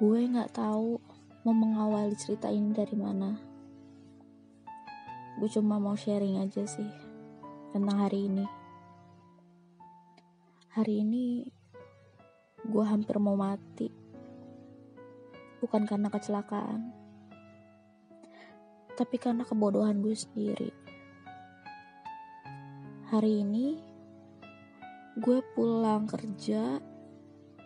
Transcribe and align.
gue 0.00 0.20
nggak 0.32 0.56
tahu 0.56 0.96
mau 1.44 1.52
mengawali 1.52 2.16
cerita 2.16 2.48
ini 2.48 2.72
dari 2.72 2.96
mana. 2.96 3.36
Gue 5.36 5.48
cuma 5.52 5.76
mau 5.76 5.92
sharing 5.92 6.40
aja 6.40 6.64
sih 6.64 6.88
tentang 7.76 8.08
hari 8.08 8.32
ini. 8.32 8.48
Hari 10.72 11.04
ini 11.04 11.44
gue 12.64 12.84
hampir 12.88 13.20
mau 13.20 13.36
mati. 13.36 13.92
Bukan 15.60 15.84
karena 15.84 16.08
kecelakaan 16.08 17.00
tapi 19.00 19.16
karena 19.16 19.48
kebodohan 19.48 20.04
gue 20.04 20.12
sendiri. 20.12 20.72
Hari 23.08 23.44
ini 23.44 23.80
gue 25.16 25.40
pulang 25.56 26.04
kerja 26.04 26.80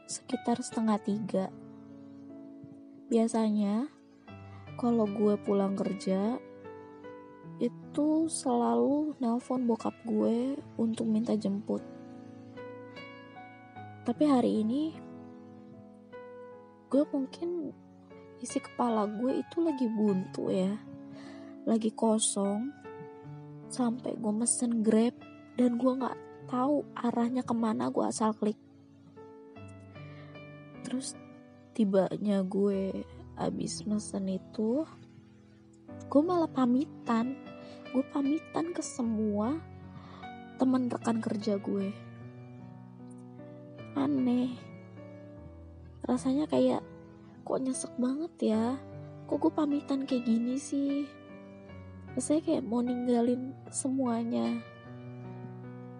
sekitar 0.07 0.63
setengah 0.63 0.99
tiga 1.03 1.47
biasanya 3.15 3.87
kalau 4.75 5.07
gue 5.07 5.39
pulang 5.47 5.79
kerja 5.79 6.35
itu 7.63 8.27
selalu 8.27 9.15
nelpon 9.23 9.71
bokap 9.71 9.95
gue 10.03 10.59
untuk 10.75 11.07
minta 11.07 11.39
jemput. 11.39 11.79
Tapi 14.03 14.25
hari 14.27 14.67
ini 14.67 14.91
gue 16.91 17.07
mungkin 17.15 17.71
isi 18.43 18.59
kepala 18.59 19.07
gue 19.07 19.47
itu 19.47 19.63
lagi 19.63 19.87
buntu 19.87 20.51
ya. 20.51 20.75
Lagi 21.71 21.95
kosong 21.95 22.75
sampai 23.71 24.19
gue 24.19 24.33
mesen 24.35 24.83
grab 24.83 25.15
dan 25.55 25.79
gue 25.79 25.93
nggak 26.03 26.19
tahu 26.51 26.83
arahnya 26.99 27.47
ke 27.47 27.55
mana 27.55 27.95
gue 27.95 28.03
asal 28.03 28.35
klik. 28.35 28.59
Terus 30.83 31.15
tibanya 31.75 32.47
gue 32.47 33.05
abis 33.35 33.83
mesen 33.83 34.31
itu 34.31 34.87
gue 36.07 36.23
malah 36.23 36.47
pamitan. 36.47 37.35
Gue 37.91 38.03
pamitan 38.11 38.71
ke 38.75 38.83
semua 38.83 39.59
teman 40.59 40.87
rekan 40.87 41.19
kerja 41.19 41.59
gue. 41.59 41.91
Aneh. 43.99 44.55
Rasanya 46.07 46.47
kayak 46.47 46.83
kok 47.43 47.59
nyesek 47.63 47.91
banget 47.99 48.55
ya? 48.55 48.79
Kok 49.27 49.39
gue 49.43 49.53
pamitan 49.55 50.07
kayak 50.07 50.27
gini 50.27 50.55
sih? 50.59 51.07
Rasanya 52.15 52.43
kayak 52.47 52.67
mau 52.67 52.83
ninggalin 52.83 53.55
semuanya. 53.71 54.63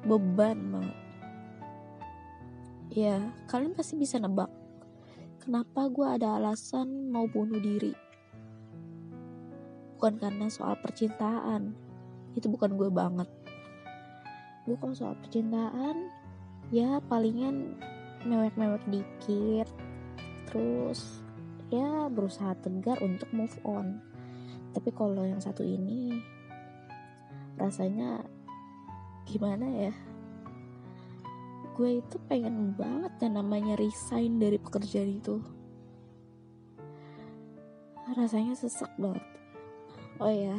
Beban 0.07 0.59
banget 0.71 1.05
ya 2.95 3.19
kalian 3.51 3.75
pasti 3.75 3.99
bisa 3.99 4.23
nebak 4.23 4.47
kenapa 5.45 5.93
gue 5.93 6.09
ada 6.09 6.41
alasan 6.41 7.13
mau 7.13 7.29
bunuh 7.29 7.61
diri. 7.61 7.93
Bukan 9.95 10.17
karena 10.17 10.49
soal 10.49 10.81
percintaan, 10.81 11.77
itu 12.33 12.49
bukan 12.49 12.81
gue 12.81 12.89
banget. 12.89 13.29
Gue 14.65 14.81
kalau 14.81 14.97
soal 14.97 15.13
percintaan, 15.21 16.09
ya 16.73 16.97
palingan 17.13 17.77
mewek-mewek 18.25 18.81
dikit, 18.89 19.69
terus 20.49 21.21
ya 21.69 22.09
berusaha 22.09 22.57
tegar 22.65 22.97
untuk 23.05 23.29
move 23.37 23.53
on. 23.69 24.01
Tapi 24.73 24.97
kalau 24.97 25.29
yang 25.29 25.45
satu 25.45 25.61
ini, 25.61 26.25
rasanya 27.61 28.25
gimana 29.29 29.93
ya? 29.93 29.95
Gue 31.75 31.99
itu 31.99 32.17
pengen 32.31 32.71
banget 32.79 33.11
yang 33.19 33.43
namanya 33.43 33.75
resign 33.75 34.39
dari 34.39 34.63
pekerjaan 34.63 35.19
itu. 35.19 35.43
Rasanya 38.15 38.55
sesek 38.55 38.95
banget. 38.95 39.27
Oh 40.23 40.31
ya 40.31 40.55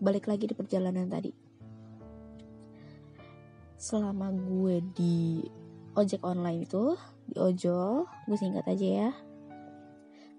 balik 0.00 0.24
lagi 0.24 0.48
di 0.48 0.56
perjalanan 0.56 1.04
tadi. 1.04 1.28
Selama 3.76 4.32
gue 4.32 4.80
di 4.96 5.44
ojek 5.92 6.24
online 6.24 6.64
itu 6.64 6.96
di 7.28 7.36
ojol 7.36 8.08
gue 8.24 8.36
singkat 8.40 8.64
aja 8.64 8.88
ya. 9.04 9.10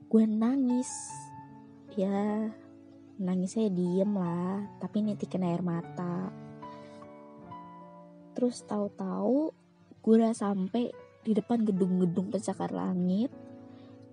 Gue 0.09 0.25
nangis. 0.25 0.89
Ya 1.94 2.49
nangisnya 3.22 3.69
diem 3.69 4.09
lah 4.09 4.66
tapi 4.81 5.05
nitikin 5.05 5.45
air 5.45 5.61
mata. 5.61 6.33
Terus 8.33 8.66
tahu-tahu 8.66 9.64
gue 10.05 10.21
udah 10.21 10.38
sampai 10.38 10.93
di 11.25 11.33
depan 11.33 11.66
gedung-gedung 11.66 12.29
pencakar 12.29 12.69
langit 12.69 13.33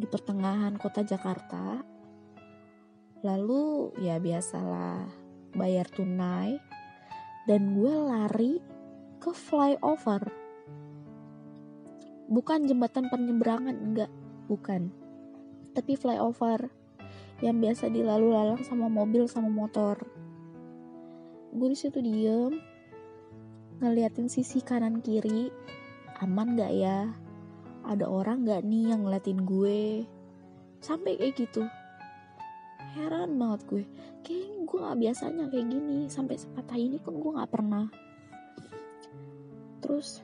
di 0.00 0.08
pertengahan 0.08 0.80
kota 0.80 1.04
Jakarta. 1.04 1.84
Lalu 3.20 3.92
ya 4.00 4.16
biasalah 4.16 5.04
bayar 5.52 5.84
tunai. 5.92 6.56
Dan 7.44 7.76
gue 7.76 7.92
lari 7.92 8.56
ke 9.20 9.36
flyover. 9.36 10.32
Bukan 12.32 12.64
jembatan 12.64 13.12
penyeberangan 13.12 13.76
enggak 13.76 14.08
bukan. 14.48 14.88
Tapi 15.76 15.92
flyover 16.00 16.72
yang 17.44 17.60
biasa 17.60 17.92
dilalu 17.92 18.32
lalang 18.32 18.64
sama 18.64 18.88
mobil 18.88 19.28
sama 19.28 19.52
motor. 19.52 20.00
Gue 21.52 21.68
di 21.68 21.76
situ 21.76 22.00
diem 22.00 22.56
ngeliatin 23.82 24.30
sisi 24.30 24.62
kanan 24.62 25.02
kiri 25.02 25.50
aman 26.22 26.54
gak 26.54 26.70
ya? 26.70 27.10
Ada 27.82 28.06
orang 28.06 28.46
gak 28.46 28.62
nih 28.62 28.94
yang 28.94 29.02
ngeliatin 29.02 29.42
gue? 29.42 30.06
Sampai 30.78 31.18
kayak 31.18 31.34
gitu. 31.34 31.66
Heran 32.94 33.34
banget 33.34 33.60
gue. 33.66 33.84
Kayak 34.22 34.62
gue 34.62 34.78
gak 34.78 35.00
biasanya 35.02 35.44
kayak 35.50 35.66
gini. 35.66 36.06
Sampai 36.06 36.38
sepatah 36.38 36.78
ini 36.78 37.02
pun 37.02 37.18
gue 37.18 37.34
gak 37.34 37.50
pernah. 37.50 37.90
Terus 39.82 40.22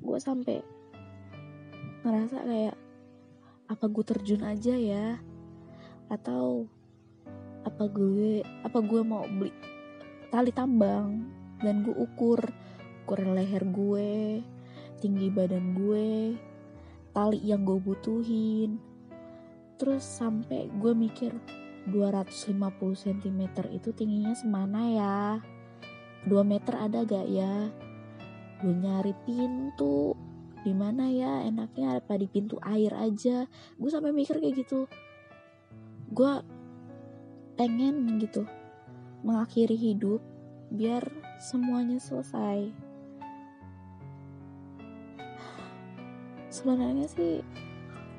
gue 0.00 0.18
sampai 0.18 0.64
ngerasa 2.08 2.38
kayak 2.48 2.76
apa 3.68 3.84
gue 3.92 4.04
terjun 4.08 4.42
aja 4.48 4.72
ya? 4.72 5.20
Atau 6.08 6.64
apa 7.68 7.84
gue 7.92 8.40
apa 8.64 8.78
gue 8.80 9.00
mau 9.04 9.28
beli 9.28 9.52
tali 10.32 10.48
tambang 10.48 11.28
dan 11.60 11.84
gue 11.84 11.92
ukur 11.92 12.40
ukur 13.04 13.20
leher 13.36 13.68
gue 13.68 14.40
tinggi 14.98 15.30
badan 15.30 15.72
gue, 15.78 16.34
tali 17.14 17.40
yang 17.42 17.62
gue 17.64 17.78
butuhin. 17.78 18.78
Terus 19.78 20.02
sampai 20.02 20.66
gue 20.78 20.92
mikir 20.92 21.32
250 21.88 22.58
cm 22.94 23.40
itu 23.72 23.88
tingginya 23.94 24.34
semana 24.34 24.80
ya? 24.90 25.18
2 26.26 26.34
meter 26.42 26.74
ada 26.76 27.06
gak 27.06 27.26
ya? 27.30 27.70
Gue 28.58 28.74
nyari 28.74 29.14
pintu, 29.22 30.18
di 30.66 30.74
mana 30.74 31.06
ya 31.06 31.46
enaknya 31.46 32.02
apa 32.02 32.18
di 32.18 32.26
pintu 32.26 32.58
air 32.66 32.90
aja. 32.92 33.46
Gue 33.78 33.90
sampai 33.90 34.10
mikir 34.10 34.42
kayak 34.42 34.66
gitu. 34.66 34.90
Gue 36.10 36.42
pengen 37.54 38.18
gitu 38.22 38.46
mengakhiri 39.22 39.74
hidup 39.74 40.22
biar 40.70 41.02
semuanya 41.38 41.98
selesai. 42.02 42.87
Sebenarnya 46.58 47.06
sih 47.06 47.38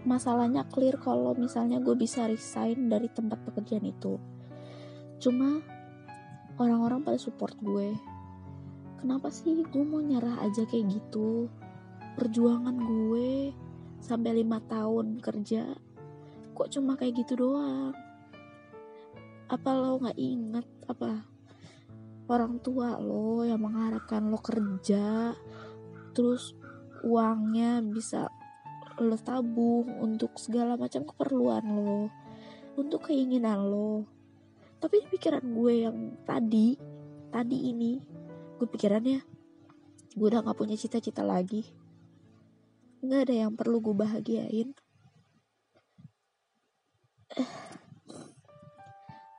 masalahnya 0.08 0.64
clear 0.72 0.96
kalau 0.96 1.36
misalnya 1.36 1.84
gue 1.84 1.92
bisa 2.00 2.24
resign 2.24 2.88
dari 2.88 3.12
tempat 3.12 3.44
pekerjaan 3.44 3.84
itu. 3.84 4.16
Cuma 5.20 5.60
orang-orang 6.56 7.04
pada 7.04 7.20
support 7.20 7.60
gue. 7.60 7.92
Kenapa 9.04 9.28
sih 9.32 9.64
gue 9.68 9.84
mau 9.84 10.00
nyerah 10.00 10.40
aja 10.44 10.64
kayak 10.64 10.88
gitu? 10.88 11.52
Perjuangan 12.16 12.76
gue 12.80 13.52
sampai 14.00 14.32
lima 14.40 14.64
tahun 14.64 15.20
kerja 15.20 15.76
kok 16.56 16.76
cuma 16.76 17.00
kayak 17.00 17.24
gitu 17.24 17.40
doang? 17.40 17.96
Apa 19.48 19.70
lo 19.72 20.00
nggak 20.04 20.20
inget 20.20 20.68
apa 20.92 21.24
orang 22.28 22.60
tua 22.60 23.00
lo 23.00 23.48
yang 23.48 23.64
mengharapkan 23.64 24.28
lo 24.28 24.44
kerja 24.44 25.32
terus 26.12 26.59
uangnya 27.04 27.80
bisa 27.84 28.28
lo 29.00 29.16
tabung 29.16 29.88
untuk 30.04 30.36
segala 30.36 30.76
macam 30.76 31.08
keperluan 31.08 31.64
lo 31.64 32.12
untuk 32.76 33.12
keinginan 33.12 33.68
lo. 33.68 34.08
Tapi 34.80 35.04
pikiran 35.12 35.44
gue 35.44 35.74
yang 35.88 35.98
tadi 36.24 36.80
tadi 37.30 37.58
ini 37.72 38.00
gue 38.60 38.68
pikirannya 38.68 39.20
gue 40.16 40.28
udah 40.28 40.44
gak 40.44 40.58
punya 40.60 40.76
cita-cita 40.76 41.24
lagi. 41.24 41.64
Nggak 43.00 43.22
ada 43.30 43.36
yang 43.48 43.52
perlu 43.56 43.80
gue 43.80 43.96
bahagiain. 43.96 44.76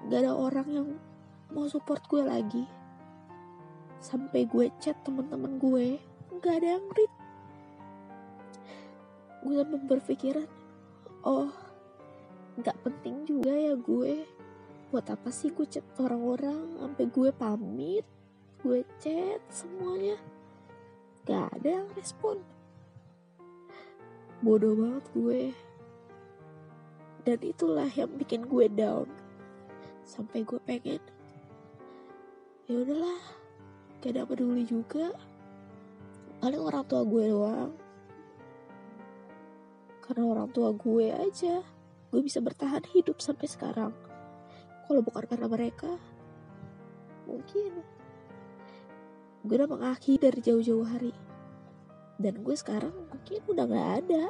Gak 0.08 0.20
ada 0.24 0.32
orang 0.32 0.68
yang 0.72 0.88
mau 1.52 1.68
support 1.68 2.00
gue 2.08 2.24
lagi. 2.24 2.64
Sampai 4.00 4.48
gue 4.48 4.72
chat 4.80 4.96
temen-temen 5.04 5.60
gue 5.60 6.00
nggak 6.40 6.56
ada 6.56 6.68
yang 6.80 6.86
read 6.96 7.12
gue 9.40 9.64
berpikiran 9.64 10.48
oh 11.24 11.52
nggak 12.60 12.76
penting 12.84 13.24
juga 13.24 13.52
ya 13.52 13.74
gue. 13.78 14.26
Buat 14.90 15.06
apa 15.14 15.30
sih 15.30 15.54
gue 15.54 15.64
chat 15.70 15.86
orang-orang? 16.02 16.76
Sampai 16.82 17.06
gue 17.06 17.30
pamit 17.30 18.04
gue 18.60 18.84
chat 19.00 19.40
semuanya. 19.48 20.20
Gak 21.24 21.48
ada 21.60 21.80
yang 21.80 21.88
respon. 21.96 22.44
Bodoh 24.44 24.76
banget 24.76 25.04
gue. 25.16 25.42
Dan 27.24 27.38
itulah 27.40 27.88
yang 27.96 28.12
bikin 28.20 28.44
gue 28.44 28.66
down. 28.68 29.08
Sampai 30.04 30.44
gue 30.44 30.60
pengen 30.64 31.00
ya 32.68 32.86
udahlah 32.86 33.20
gak 34.04 34.12
ada 34.12 34.28
peduli 34.28 34.68
juga. 34.68 35.16
Paling 36.44 36.60
orang 36.60 36.84
tua 36.84 37.04
gue 37.04 37.24
doang 37.32 37.72
karena 40.10 40.26
orang 40.26 40.50
tua 40.50 40.74
gue 40.74 41.14
aja. 41.14 41.62
Gue 42.10 42.20
bisa 42.26 42.42
bertahan 42.42 42.82
hidup 42.90 43.22
sampai 43.22 43.46
sekarang. 43.46 43.94
Kalau 44.90 45.06
bukan 45.06 45.22
karena 45.30 45.46
mereka 45.46 45.86
mungkin 47.30 47.78
gue 49.46 49.54
udah 49.54 49.70
mengakhiri 49.70 50.18
dari 50.18 50.40
jauh-jauh 50.42 50.82
hari. 50.82 51.14
Dan 52.18 52.42
gue 52.42 52.56
sekarang 52.58 52.90
mungkin 52.90 53.38
udah 53.46 53.64
gak 53.70 53.90
ada. 54.02 54.24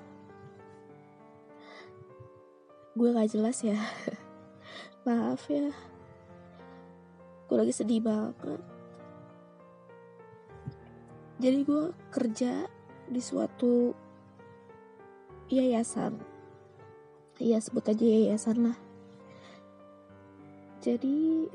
Gue 2.92 3.08
gak 3.16 3.32
jelas 3.32 3.64
ya. 3.64 3.80
Maaf 5.08 5.48
ya. 5.48 5.72
Gue 7.48 7.56
lagi 7.56 7.72
sedih 7.72 8.04
banget. 8.04 8.60
Jadi 11.40 11.58
gue 11.64 11.84
kerja 12.12 12.68
di 13.08 13.20
suatu 13.24 13.96
yayasan. 15.50 16.14
Ya 17.42 17.58
sebut 17.58 17.82
aja 17.90 18.06
yayasan 18.06 18.70
lah. 18.70 18.78
Jadi 20.80 21.50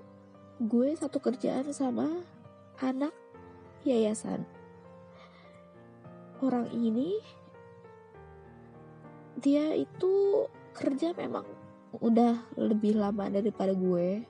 gue 0.60 0.90
satu 1.00 1.24
kerjaan 1.24 1.72
sama 1.72 2.22
anak 2.84 3.16
yayasan. 3.88 4.44
Orang 6.44 6.68
ini 6.76 7.16
dia 9.40 9.72
itu 9.74 10.46
kerja 10.76 11.16
memang 11.16 11.48
udah 12.04 12.52
lebih 12.60 13.00
lama 13.00 13.32
daripada 13.32 13.72
gue. 13.72 14.28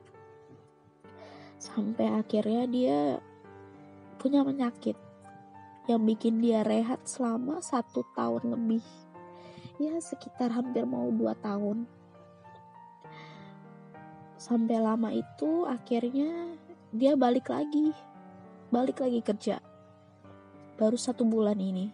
Sampai 1.57 2.13
akhirnya 2.13 2.69
dia 2.69 2.99
punya 4.21 4.45
penyakit 4.45 4.93
yang 5.89 6.01
bikin 6.05 6.41
dia 6.41 6.61
rehat 6.61 7.01
selama 7.05 7.61
satu 7.61 8.05
tahun 8.13 8.53
lebih 8.53 9.04
ya 9.75 9.99
sekitar 9.99 10.51
hampir 10.55 10.87
mau 10.87 11.11
dua 11.11 11.35
tahun. 11.39 11.83
Sampai 14.39 14.79
lama 14.79 15.11
itu 15.11 15.67
akhirnya 15.67 16.55
dia 16.95 17.15
balik 17.19 17.51
lagi. 17.51 17.91
Balik 18.71 19.03
lagi 19.03 19.19
kerja. 19.19 19.59
Baru 20.75 20.95
satu 20.99 21.23
bulan 21.27 21.59
ini. 21.59 21.91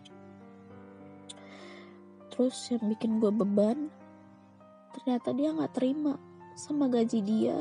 Terus 2.33 2.57
yang 2.73 2.85
bikin 2.89 3.21
gue 3.21 3.29
beban 3.29 3.91
ternyata 4.91 5.31
dia 5.31 5.55
nggak 5.55 5.71
terima 5.71 6.19
sama 6.59 6.91
gaji 6.91 7.23
dia 7.23 7.57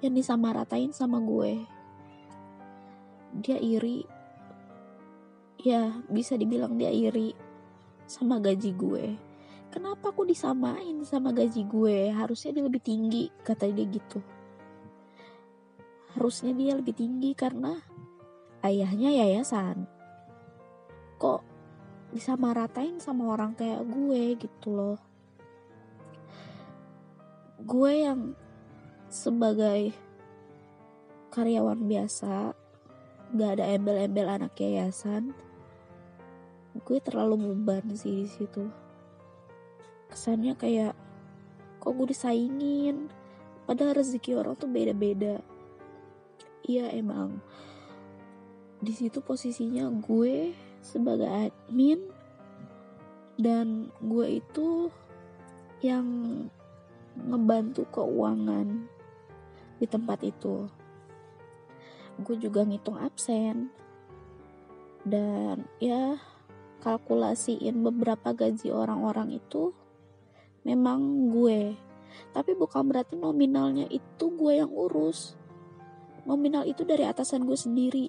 yang 0.00 0.14
disamaratain 0.16 0.92
sama 0.96 1.20
gue. 1.20 1.64
Dia 3.40 3.60
iri. 3.60 4.04
Ya 5.60 5.92
bisa 6.08 6.40
dibilang 6.40 6.80
dia 6.80 6.88
iri 6.88 7.49
sama 8.10 8.42
gaji 8.42 8.74
gue. 8.74 9.14
Kenapa 9.70 10.10
aku 10.10 10.26
disamain 10.26 10.98
sama 11.06 11.30
gaji 11.30 11.62
gue? 11.62 12.10
Harusnya 12.10 12.58
dia 12.58 12.66
lebih 12.66 12.82
tinggi 12.82 13.30
kata 13.46 13.70
dia 13.70 13.86
gitu. 13.86 14.18
Harusnya 16.18 16.50
dia 16.50 16.74
lebih 16.74 16.90
tinggi 16.90 17.30
karena 17.38 17.78
ayahnya 18.66 19.14
yayasan. 19.14 19.86
Kok 21.22 21.46
disamaratain 22.10 22.98
sama 22.98 23.30
orang 23.30 23.54
kayak 23.54 23.86
gue 23.86 24.22
gitu 24.42 24.68
loh? 24.74 24.98
Gue 27.62 28.02
yang 28.02 28.34
sebagai 29.06 29.94
karyawan 31.30 31.86
biasa 31.86 32.58
gak 33.38 33.50
ada 33.54 33.70
embel-embel 33.70 34.26
anak 34.26 34.58
yayasan 34.58 35.30
gue 36.78 36.98
terlalu 37.02 37.50
beban 37.50 37.82
sih 37.98 38.24
di 38.24 38.28
situ. 38.30 38.70
Kesannya 40.10 40.54
kayak 40.54 40.94
kok 41.82 41.92
gue 41.94 42.06
disaingin? 42.10 43.10
Padahal 43.66 43.98
rezeki 44.02 44.38
orang 44.38 44.54
tuh 44.54 44.70
beda-beda. 44.70 45.42
Iya 46.66 46.90
emang. 46.94 47.42
Di 48.78 48.94
situ 48.94 49.18
posisinya 49.22 49.90
gue 49.90 50.54
sebagai 50.80 51.28
admin 51.28 52.00
dan 53.40 53.90
gue 54.00 54.40
itu 54.40 54.88
yang 55.80 56.06
ngebantu 57.16 57.88
keuangan 57.90 58.86
di 59.80 59.86
tempat 59.88 60.22
itu. 60.22 60.68
Gue 62.20 62.36
juga 62.36 62.62
ngitung 62.62 63.00
absen. 63.00 63.72
Dan 65.00 65.64
ya 65.80 66.20
kalkulasiin 66.80 67.84
beberapa 67.84 68.32
gaji 68.32 68.72
orang-orang 68.72 69.36
itu 69.36 69.76
memang 70.64 71.30
gue. 71.30 71.76
Tapi 72.34 72.52
bukan 72.58 72.90
berarti 72.90 73.14
nominalnya 73.14 73.86
itu 73.86 74.34
gue 74.34 74.58
yang 74.58 74.72
urus. 74.72 75.38
Nominal 76.26 76.66
itu 76.66 76.82
dari 76.82 77.06
atasan 77.06 77.46
gue 77.46 77.56
sendiri. 77.56 78.06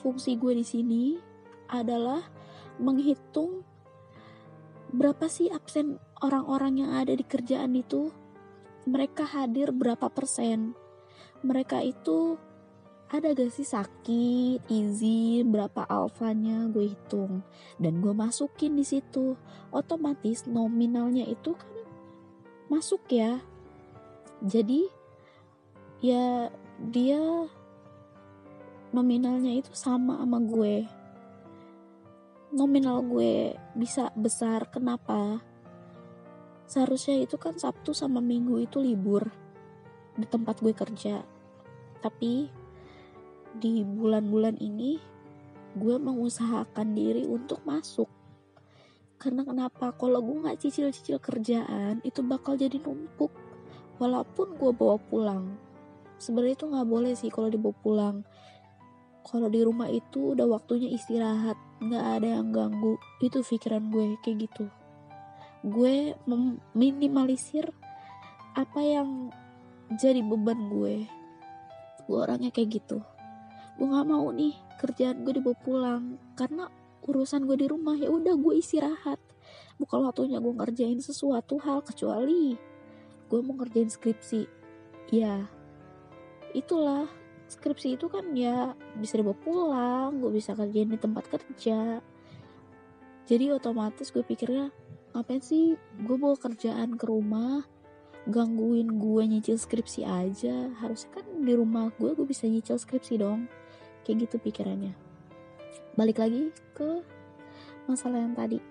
Fungsi 0.00 0.38
gue 0.38 0.56
di 0.56 0.66
sini 0.66 1.04
adalah 1.70 2.22
menghitung 2.78 3.66
berapa 4.94 5.26
sih 5.26 5.50
absen 5.50 5.98
orang-orang 6.22 6.86
yang 6.86 6.90
ada 6.94 7.12
di 7.12 7.24
kerjaan 7.26 7.74
itu. 7.76 8.10
Mereka 8.86 9.26
hadir 9.26 9.74
berapa 9.74 10.06
persen. 10.08 10.78
Mereka 11.42 11.82
itu 11.82 12.38
ada 13.06 13.38
gak 13.38 13.54
sih 13.54 13.62
sakit, 13.62 14.66
izin, 14.66 15.54
berapa 15.54 15.86
alfanya 15.86 16.66
gue 16.74 16.90
hitung 16.90 17.46
dan 17.78 18.02
gue 18.02 18.10
masukin 18.10 18.74
di 18.74 18.82
situ. 18.82 19.38
Otomatis 19.70 20.42
nominalnya 20.50 21.22
itu 21.22 21.54
kan 21.54 21.70
masuk 22.66 23.06
ya. 23.06 23.38
Jadi 24.42 24.90
ya 26.02 26.50
dia 26.82 27.46
nominalnya 28.90 29.54
itu 29.54 29.70
sama 29.70 30.18
sama 30.18 30.42
gue. 30.42 30.90
Nominal 32.50 33.06
gue 33.06 33.54
bisa 33.78 34.10
besar 34.18 34.66
kenapa? 34.66 35.38
Seharusnya 36.66 37.22
itu 37.22 37.38
kan 37.38 37.54
Sabtu 37.54 37.94
sama 37.94 38.18
Minggu 38.18 38.58
itu 38.66 38.82
libur 38.82 39.30
di 40.18 40.26
tempat 40.26 40.58
gue 40.58 40.74
kerja. 40.74 41.22
Tapi 42.02 42.65
di 43.56 43.80
bulan-bulan 43.82 44.60
ini 44.60 45.00
gue 45.76 45.96
mengusahakan 46.00 46.96
diri 46.96 47.28
untuk 47.28 47.60
masuk. 47.68 48.08
Karena 49.16 49.44
kenapa? 49.44 49.92
Kalau 49.96 50.20
gue 50.24 50.36
nggak 50.44 50.60
cicil-cicil 50.60 51.20
kerjaan 51.20 52.00
itu 52.04 52.20
bakal 52.24 52.56
jadi 52.56 52.80
numpuk. 52.80 53.32
Walaupun 54.00 54.56
gue 54.56 54.72
bawa 54.72 54.96
pulang. 55.00 55.56
Sebenarnya 56.16 56.56
itu 56.56 56.66
nggak 56.68 56.88
boleh 56.88 57.12
sih 57.12 57.28
kalau 57.32 57.52
dibawa 57.52 57.76
pulang. 57.80 58.16
Kalau 59.24 59.48
di 59.52 59.60
rumah 59.64 59.88
itu 59.92 60.36
udah 60.36 60.48
waktunya 60.48 60.92
istirahat 60.92 61.56
nggak 61.80 62.04
ada 62.20 62.28
yang 62.40 62.52
ganggu. 62.52 62.96
Itu 63.20 63.44
pikiran 63.44 63.92
gue 63.92 64.16
kayak 64.24 64.48
gitu. 64.48 64.64
Gue 65.64 66.16
meminimalisir 66.24 67.68
apa 68.56 68.80
yang 68.80 69.28
jadi 69.96 70.24
beban 70.24 70.72
gue. 70.72 71.04
Gue 72.04 72.16
orangnya 72.16 72.52
kayak 72.52 72.80
gitu 72.80 73.00
gue 73.76 73.86
nggak 73.86 74.08
mau 74.08 74.32
nih 74.32 74.56
kerjaan 74.80 75.24
gue 75.24 75.36
dibawa 75.36 75.56
pulang. 75.60 76.04
Karena 76.32 76.68
urusan 77.06 77.46
gue 77.46 77.56
di 77.60 77.66
rumah 77.68 77.94
ya 77.96 78.08
udah 78.08 78.34
gue 78.34 78.54
istirahat. 78.58 79.20
Bukan 79.76 80.08
waktunya 80.08 80.40
gue 80.40 80.52
ngerjain 80.52 80.98
sesuatu 80.98 81.60
hal 81.62 81.84
kecuali 81.84 82.56
gue 83.26 83.40
mau 83.44 83.54
ngerjain 83.60 83.90
skripsi. 83.92 84.48
Ya 85.12 85.46
itulah. 86.56 87.06
Skripsi 87.46 87.94
itu 87.94 88.10
kan 88.10 88.34
ya 88.34 88.74
bisa 88.98 89.22
dibawa 89.22 89.38
pulang 89.38 90.18
gue 90.18 90.34
bisa 90.34 90.58
kerjain 90.58 90.90
di 90.90 90.98
tempat 90.98 91.30
kerja. 91.30 92.02
Jadi 93.26 93.44
otomatis 93.54 94.10
gue 94.10 94.26
pikirnya 94.26 94.74
ngapain 95.14 95.38
sih 95.38 95.78
gue 95.78 96.16
bawa 96.18 96.34
kerjaan 96.34 96.98
ke 96.98 97.06
rumah 97.06 97.62
gangguin 98.26 98.98
gue 98.98 99.22
nyicil 99.30 99.62
skripsi 99.62 100.02
aja. 100.02 100.74
Harusnya 100.82 101.22
kan 101.22 101.26
di 101.38 101.54
rumah 101.54 101.94
gue 101.94 102.18
gue 102.18 102.26
bisa 102.26 102.50
nyicil 102.50 102.82
skripsi 102.82 103.22
dong 103.22 103.46
kayak 104.06 104.30
gitu 104.30 104.38
pikirannya. 104.38 104.94
Balik 105.98 106.22
lagi 106.22 106.54
ke 106.78 107.02
masalah 107.90 108.22
yang 108.22 108.38
tadi. 108.38 108.62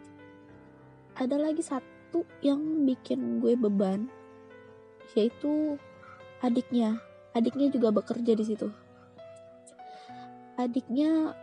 Ada 1.19 1.35
lagi 1.35 1.59
satu 1.59 2.23
yang 2.39 2.87
bikin 2.87 3.43
gue 3.43 3.59
beban 3.59 4.07
yaitu 5.11 5.75
adiknya. 6.39 7.03
Adiknya 7.35 7.67
juga 7.67 7.91
bekerja 7.91 8.31
di 8.31 8.45
situ. 8.47 8.71
Adiknya 10.55 11.35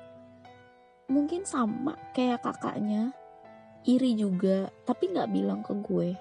mungkin 1.12 1.44
sama 1.44 2.00
kayak 2.16 2.40
kakaknya 2.40 3.12
iri 3.84 4.16
juga 4.16 4.72
tapi 4.88 5.12
nggak 5.12 5.28
bilang 5.28 5.60
ke 5.60 5.76
gue. 5.84 6.16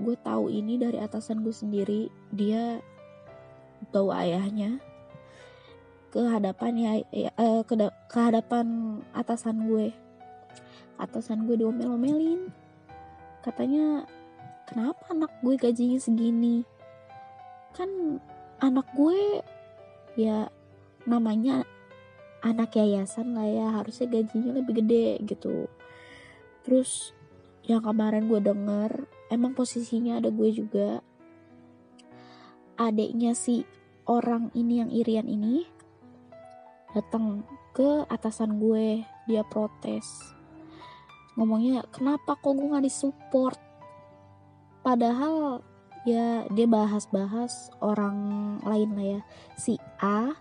Gue 0.00 0.16
tahu 0.24 0.48
ini 0.48 0.80
dari 0.80 0.96
atasan 0.96 1.44
gue 1.44 1.52
sendiri. 1.52 2.08
Dia 2.32 2.80
bawa 3.92 4.24
ayahnya 4.24 4.80
ke 6.16 6.24
hadapan 6.32 6.72
ya, 6.80 6.92
ya 7.12 7.30
eh, 7.36 7.60
ke, 7.68 7.76
ke 8.08 8.16
hadapan 8.16 8.98
atasan 9.12 9.68
gue. 9.68 9.92
Atasan 10.96 11.44
gue 11.44 11.60
diomel-omelin. 11.60 12.48
Katanya 13.44 14.08
kenapa 14.64 15.12
anak 15.12 15.28
gue 15.44 15.60
gajinya 15.60 16.00
segini? 16.00 16.64
Kan 17.76 18.16
anak 18.64 18.88
gue 18.96 19.44
ya 20.16 20.48
namanya 21.04 21.68
anak 22.40 22.72
yayasan 22.80 23.36
lah 23.36 23.44
ya 23.44 23.68
harusnya 23.76 24.08
gajinya 24.08 24.56
lebih 24.56 24.80
gede 24.80 25.20
gitu. 25.20 25.68
Terus 26.64 27.12
yang 27.68 27.84
kemarin 27.84 28.24
gue 28.24 28.40
denger 28.40 29.04
emang 29.28 29.52
posisinya 29.52 30.16
ada 30.16 30.32
gue 30.32 30.48
juga. 30.48 31.04
Adiknya 32.80 33.36
si 33.36 33.68
orang 34.08 34.48
ini 34.56 34.80
yang 34.80 34.88
irian 34.88 35.28
ini 35.28 35.75
datang 36.96 37.44
ke 37.76 38.08
atasan 38.08 38.56
gue 38.56 39.04
dia 39.28 39.44
protes. 39.44 40.32
Ngomongnya 41.36 41.84
kenapa 41.92 42.40
kok 42.40 42.56
gue 42.56 42.72
nggak 42.72 42.88
disupport? 42.88 43.60
Padahal 44.80 45.60
ya 46.08 46.48
dia 46.48 46.64
bahas-bahas 46.64 47.68
orang 47.84 48.16
lain 48.64 48.90
lah 48.96 49.06
ya. 49.06 49.20
Si 49.60 49.76
A 50.00 50.32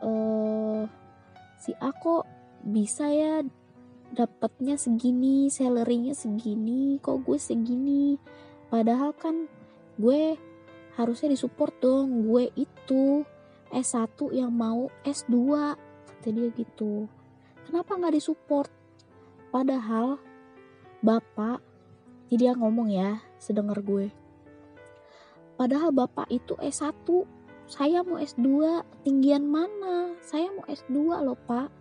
uh, 0.00 0.88
si 1.60 1.76
A 1.76 1.92
kok 1.92 2.24
bisa 2.64 3.12
ya 3.12 3.44
dapatnya 4.16 4.80
segini 4.80 5.52
salarynya 5.52 6.16
segini 6.16 6.96
kok 7.04 7.28
gue 7.28 7.36
segini? 7.36 8.16
Padahal 8.72 9.12
kan 9.12 9.44
gue 10.00 10.40
harusnya 10.96 11.28
disupport 11.32 11.72
dong 11.76 12.24
gue 12.24 12.48
itu 12.56 13.28
S1 13.72 14.14
yang 14.36 14.52
mau 14.52 14.92
S2 15.02 15.32
kata 16.06 16.28
dia 16.28 16.48
gitu. 16.52 17.08
Kenapa 17.64 17.96
nggak 17.96 18.14
disupport? 18.20 18.68
Padahal 19.48 20.20
bapak 21.00 21.64
jadi 22.28 22.52
dia 22.52 22.52
ngomong 22.56 22.88
ya 22.92 23.20
sedengar 23.40 23.80
gue. 23.80 24.12
Padahal 25.56 25.92
bapak 25.92 26.28
itu 26.32 26.56
S1 26.60 27.04
saya 27.68 28.04
mau 28.04 28.20
S2 28.20 28.80
tinggian 29.04 29.48
mana? 29.48 30.16
Saya 30.20 30.52
mau 30.52 30.64
S2 30.68 31.24
loh 31.24 31.36
pak. 31.36 31.72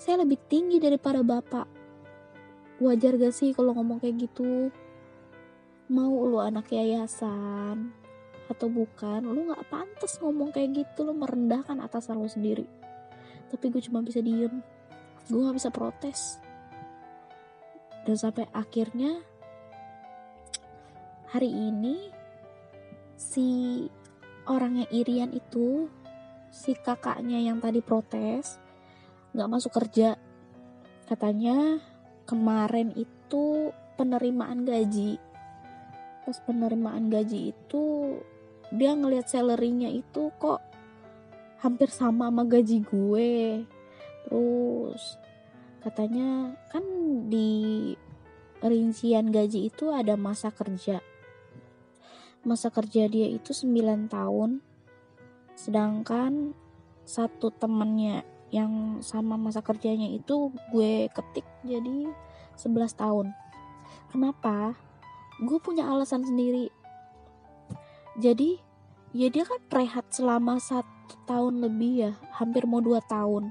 Saya 0.00 0.24
lebih 0.24 0.40
tinggi 0.48 0.80
daripada 0.80 1.24
bapak. 1.24 1.68
Wajar 2.80 3.20
gak 3.20 3.36
sih 3.36 3.52
kalau 3.52 3.76
ngomong 3.76 4.00
kayak 4.00 4.24
gitu? 4.24 4.72
Mau 5.92 6.24
lo 6.24 6.40
anak 6.40 6.72
yayasan 6.72 7.99
atau 8.50 8.66
bukan 8.66 9.22
lu 9.22 9.54
nggak 9.54 9.70
pantas 9.70 10.18
ngomong 10.18 10.50
kayak 10.50 10.82
gitu 10.82 11.06
lu 11.06 11.14
merendahkan 11.14 11.78
atasan 11.78 12.18
lu 12.18 12.26
sendiri. 12.26 12.66
Tapi 13.50 13.70
gue 13.70 13.82
cuma 13.86 14.02
bisa 14.02 14.18
diem 14.18 14.58
gue 15.30 15.38
nggak 15.38 15.56
bisa 15.56 15.70
protes. 15.70 16.42
Dan 18.02 18.18
sampai 18.18 18.50
akhirnya 18.50 19.22
hari 21.30 21.52
ini 21.54 22.10
si 23.14 23.48
orang 24.50 24.82
yang 24.82 24.90
irian 24.90 25.30
itu 25.30 25.86
si 26.50 26.74
kakaknya 26.74 27.38
yang 27.38 27.62
tadi 27.62 27.78
protes 27.78 28.58
nggak 29.36 29.50
masuk 29.50 29.70
kerja. 29.70 30.18
Katanya 31.06 31.78
kemarin 32.26 32.90
itu 32.98 33.70
penerimaan 33.94 34.66
gaji. 34.66 35.22
Pas 36.26 36.38
penerimaan 36.42 37.10
gaji 37.10 37.54
itu 37.54 37.84
dia 38.70 38.94
ngelihat 38.94 39.26
salarynya 39.26 39.90
itu 39.90 40.30
kok 40.38 40.62
hampir 41.60 41.90
sama 41.90 42.30
sama 42.30 42.46
gaji 42.46 42.86
gue. 42.86 43.66
Terus 44.26 45.18
katanya 45.82 46.54
kan 46.70 46.84
di 47.26 47.92
rincian 48.62 49.32
gaji 49.34 49.72
itu 49.72 49.90
ada 49.90 50.14
masa 50.14 50.54
kerja. 50.54 51.02
Masa 52.46 52.72
kerja 52.72 53.10
dia 53.10 53.28
itu 53.28 53.52
9 53.52 54.08
tahun. 54.08 54.64
Sedangkan 55.58 56.56
satu 57.04 57.52
temennya 57.52 58.24
yang 58.54 59.02
sama 59.02 59.34
masa 59.34 59.62
kerjanya 59.62 60.08
itu 60.10 60.54
gue 60.70 61.10
ketik 61.10 61.44
jadi 61.66 62.08
11 62.54 62.94
tahun. 62.96 63.26
Kenapa? 64.10 64.78
Gue 65.42 65.58
punya 65.60 65.88
alasan 65.88 66.24
sendiri 66.24 66.79
jadi 68.20 68.60
ya 69.16 69.26
dia 69.32 69.42
kan 69.42 69.58
rehat 69.72 70.06
selama 70.12 70.60
satu 70.60 71.16
tahun 71.26 71.64
lebih 71.64 71.92
ya 72.06 72.12
hampir 72.36 72.68
mau 72.68 72.78
dua 72.78 73.02
tahun. 73.02 73.50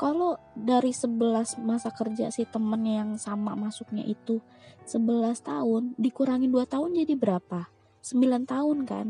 Kalau 0.00 0.38
dari 0.54 0.94
11 0.94 1.60
masa 1.62 1.90
kerja 1.92 2.30
si 2.32 2.46
temen 2.48 2.82
yang 2.86 3.10
sama 3.20 3.52
masuknya 3.54 4.02
itu 4.06 4.40
11 4.86 5.42
tahun 5.42 5.82
dikurangin 5.98 6.50
2 6.54 6.64
tahun 6.66 6.96
jadi 7.02 7.14
berapa? 7.18 7.68
9 8.02 8.46
tahun 8.46 8.78
kan? 8.86 9.06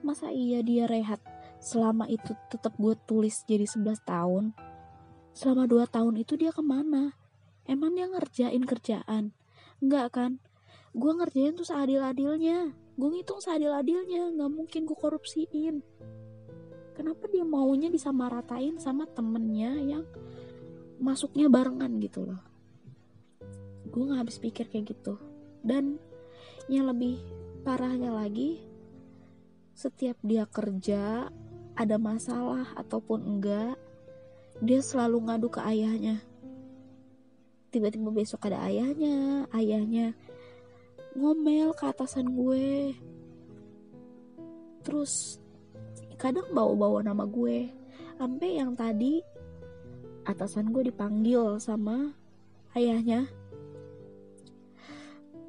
Masa 0.00 0.32
iya 0.32 0.60
dia 0.64 0.88
rehat? 0.88 1.20
Selama 1.60 2.08
itu 2.08 2.32
tetap 2.48 2.76
gue 2.76 2.96
tulis 3.08 3.44
jadi 3.44 3.64
11 3.68 4.00
tahun. 4.04 4.44
Selama 5.36 5.68
2 5.68 5.84
tahun 5.88 6.14
itu 6.20 6.36
dia 6.40 6.52
ke 6.52 6.64
mana? 6.64 7.16
Emang 7.64 7.96
dia 7.96 8.08
ngerjain 8.08 8.64
kerjaan? 8.64 9.32
Enggak 9.80 10.16
kan 10.16 10.40
gue 10.94 11.12
ngerjain 11.18 11.58
tuh 11.58 11.66
seadil-adilnya. 11.66 12.70
Gue 12.94 13.08
ngitung 13.10 13.42
seadil-adilnya 13.42 14.30
nggak 14.38 14.50
mungkin 14.54 14.86
gue 14.86 14.94
korupsiin. 14.94 15.82
Kenapa 16.94 17.26
dia 17.26 17.42
maunya 17.42 17.90
disamaratain 17.90 18.78
sama 18.78 19.02
temennya 19.10 19.74
yang 19.82 20.06
masuknya 21.02 21.50
barengan 21.50 21.98
gitu 21.98 22.30
loh? 22.30 22.38
Gue 23.90 24.02
nggak 24.06 24.22
habis 24.22 24.38
pikir 24.38 24.70
kayak 24.70 24.94
gitu. 24.94 25.18
Dan 25.66 25.98
yang 26.70 26.86
lebih 26.86 27.18
parahnya 27.66 28.14
lagi 28.14 28.62
setiap 29.74 30.14
dia 30.22 30.46
kerja 30.46 31.26
ada 31.74 31.96
masalah 31.98 32.70
ataupun 32.78 33.26
enggak 33.26 33.74
dia 34.62 34.78
selalu 34.78 35.26
ngadu 35.26 35.50
ke 35.50 35.58
ayahnya. 35.66 36.22
Tiba-tiba 37.74 38.14
besok 38.14 38.46
ada 38.46 38.62
ayahnya 38.70 39.50
ayahnya 39.50 40.14
ngomel 41.14 41.70
ke 41.74 41.84
atasan 41.86 42.34
gue. 42.34 42.94
Terus 44.82 45.38
kadang 46.18 46.50
bawa-bawa 46.50 47.06
nama 47.06 47.24
gue. 47.24 47.70
Sampai 48.18 48.58
yang 48.58 48.74
tadi 48.74 49.22
atasan 50.26 50.74
gue 50.74 50.90
dipanggil 50.90 51.58
sama 51.62 52.14
ayahnya. 52.74 53.30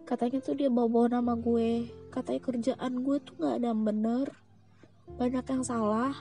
Katanya 0.05 0.37
tuh 0.37 0.53
dia 0.53 0.69
bawa-bawa 0.69 1.17
nama 1.17 1.33
gue. 1.33 1.89
Katanya 2.13 2.41
kerjaan 2.45 2.93
gue 3.01 3.17
tuh 3.25 3.33
gak 3.41 3.57
ada 3.57 3.73
yang 3.73 3.81
bener. 3.81 4.27
Banyak 5.17 5.45
yang 5.49 5.63
salah. 5.65 6.13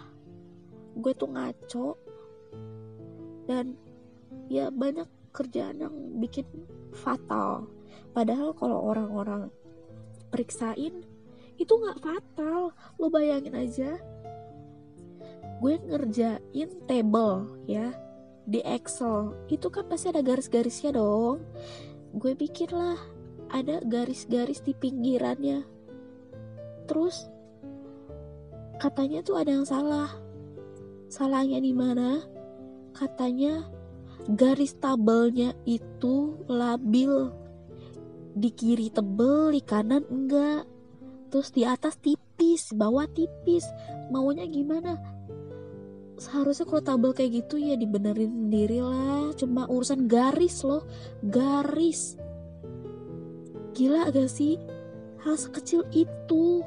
Gue 0.96 1.12
tuh 1.12 1.28
ngaco. 1.28 2.00
Dan 3.44 3.76
ya 4.48 4.72
banyak 4.72 5.06
kerjaan 5.34 5.82
yang 5.82 5.94
bikin 6.22 6.46
fatal 6.94 7.66
Padahal 8.14 8.54
kalau 8.54 8.78
orang-orang 8.94 9.50
periksain 10.30 11.02
itu 11.58 11.72
nggak 11.74 11.98
fatal. 11.98 12.70
Lo 12.94 13.10
bayangin 13.10 13.58
aja, 13.58 13.98
gue 15.58 15.74
ngerjain 15.82 16.70
table 16.86 17.58
ya 17.66 17.90
di 18.46 18.62
Excel 18.62 19.34
itu 19.50 19.66
kan 19.66 19.90
pasti 19.90 20.14
ada 20.14 20.22
garis-garisnya 20.22 20.94
dong. 20.94 21.42
Gue 22.14 22.38
pikir 22.38 22.70
lah 22.70 22.94
ada 23.50 23.82
garis-garis 23.82 24.62
di 24.62 24.78
pinggirannya. 24.78 25.66
Terus 26.86 27.26
katanya 28.78 29.26
tuh 29.26 29.42
ada 29.42 29.50
yang 29.58 29.66
salah. 29.66 30.14
Salahnya 31.10 31.58
di 31.58 31.74
mana? 31.74 32.22
Katanya 32.94 33.73
garis 34.28 34.76
tabelnya 34.80 35.52
itu 35.68 36.40
labil. 36.48 37.28
Di 38.34 38.50
kiri 38.50 38.90
tebel 38.90 39.54
di 39.54 39.62
kanan 39.62 40.04
enggak. 40.08 40.64
Terus 41.28 41.50
di 41.52 41.62
atas 41.66 41.98
tipis 42.00 42.72
bawah 42.72 43.06
tipis. 43.10 43.66
Maunya 44.08 44.48
gimana? 44.48 44.96
Seharusnya 46.14 46.64
kalau 46.70 46.82
tabel 46.82 47.10
kayak 47.10 47.44
gitu 47.44 47.58
ya 47.58 47.74
dibenerin 47.74 48.30
sendiri 48.30 48.78
lah. 48.80 49.34
Cuma 49.34 49.66
urusan 49.66 50.06
garis 50.06 50.62
loh. 50.62 50.86
Garis. 51.26 52.16
Gila 53.74 54.14
gak 54.14 54.30
sih? 54.30 54.54
Hal 55.26 55.34
sekecil 55.34 55.82
itu. 55.90 56.62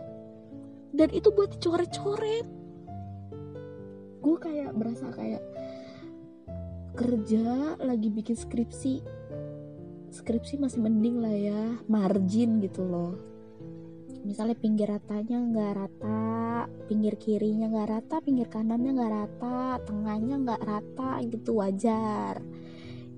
Dan 0.91 1.11
itu 1.15 1.31
buat 1.31 1.55
dicoret-coret. 1.55 2.47
Gue 4.19 4.37
kayak 4.43 4.75
berasa 4.75 5.07
kayak 5.15 5.39
kerja 6.97 7.77
lagi 7.77 8.09
bikin 8.09 8.33
skripsi. 8.33 9.05
Skripsi 10.09 10.57
masih 10.57 10.81
mending 10.81 11.21
lah 11.21 11.35
ya 11.35 11.63
margin 11.85 12.57
gitu 12.57 12.81
loh. 12.81 13.13
Misalnya 14.25 14.57
pinggir 14.57 14.89
ratanya 14.89 15.37
nggak 15.37 15.73
rata 15.77 16.65
pinggir 16.89 17.15
kirinya 17.21 17.69
nggak 17.69 17.89
rata 17.93 18.15
pinggir 18.19 18.49
kanannya 18.49 18.97
nggak 18.97 19.13
rata 19.13 19.77
tengahnya 19.85 20.35
nggak 20.41 20.63
rata 20.65 21.21
gitu 21.29 21.61
wajar. 21.61 22.41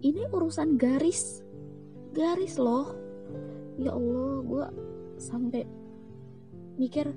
Ini 0.04 0.28
urusan 0.28 0.76
garis 0.76 1.40
garis 2.12 2.60
loh. 2.60 2.92
Ya 3.80 3.96
Allah 3.96 4.44
gue 4.44 4.66
sampai 5.24 5.64
mikir 6.76 7.16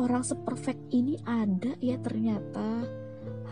orang 0.00 0.24
seperfect 0.24 0.80
ini 0.88 1.20
ada 1.28 1.76
ya 1.84 2.00
ternyata 2.00 3.01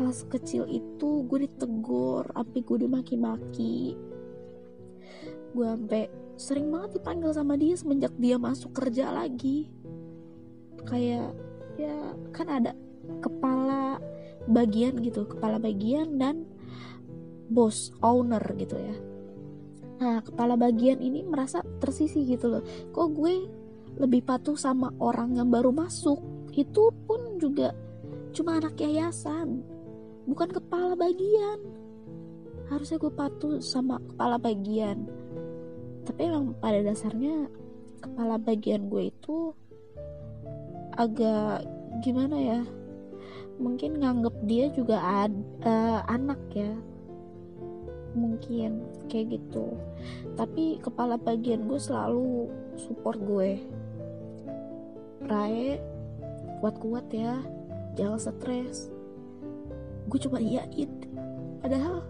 hal 0.00 0.10
sekecil 0.14 0.64
itu 0.70 1.24
gue 1.28 1.44
ditegur 1.44 2.24
sampai 2.32 2.60
gue 2.64 2.76
dimaki-maki. 2.88 3.94
Gue 5.52 5.66
sampai 5.66 6.08
sering 6.40 6.72
banget 6.72 7.00
dipanggil 7.00 7.30
sama 7.36 7.58
dia 7.60 7.74
semenjak 7.76 8.14
dia 8.16 8.40
masuk 8.40 8.72
kerja 8.72 9.12
lagi. 9.12 9.68
Kayak 10.88 11.36
ya 11.76 12.16
kan 12.32 12.48
ada 12.48 12.72
kepala 13.20 14.00
bagian 14.48 14.96
gitu 15.04 15.28
kepala 15.28 15.60
bagian 15.60 16.16
dan 16.16 16.48
bos 17.50 17.92
owner 18.00 18.40
gitu 18.56 18.78
ya. 18.78 18.96
Nah 20.00 20.24
kepala 20.24 20.56
bagian 20.56 21.02
ini 21.04 21.20
merasa 21.26 21.60
tersisih 21.82 22.24
gitu 22.24 22.48
loh. 22.48 22.62
Kok 22.94 23.08
gue 23.12 23.34
lebih 24.00 24.24
patuh 24.24 24.56
sama 24.56 24.94
orang 25.02 25.36
yang 25.36 25.52
baru 25.52 25.74
masuk? 25.74 26.48
Itu 26.56 26.94
pun 27.04 27.36
juga 27.36 27.76
cuma 28.30 28.58
anak 28.62 28.78
yayasan 28.78 29.62
bukan 30.26 30.50
kepala 30.50 30.94
bagian. 30.94 31.58
Harusnya 32.70 33.02
gue 33.02 33.12
patuh 33.12 33.58
sama 33.58 33.98
kepala 34.14 34.38
bagian. 34.38 35.10
Tapi 36.06 36.20
emang 36.30 36.54
pada 36.62 36.80
dasarnya 36.86 37.50
kepala 37.98 38.38
bagian 38.38 38.86
gue 38.86 39.10
itu 39.10 39.52
agak 40.94 41.66
gimana 42.02 42.36
ya 42.38 42.60
mungkin 43.60 44.00
nganggep 44.00 44.36
dia 44.48 44.66
juga 44.72 44.96
ad, 44.98 45.34
uh, 45.66 46.00
anak 46.08 46.40
ya. 46.56 46.72
Mungkin 48.16 48.82
kayak 49.06 49.38
gitu. 49.38 49.76
Tapi 50.34 50.80
kepala 50.80 51.20
bagian 51.20 51.68
gue 51.68 51.78
selalu 51.78 52.48
support 52.80 53.20
gue. 53.20 53.60
Rae 55.28 55.78
kuat-kuat 56.64 57.06
ya 57.12 57.38
jangan 58.00 58.16
stres. 58.16 58.88
Gue 60.08 60.18
cuma 60.24 60.40
iyain 60.40 60.88
padahal 61.60 62.00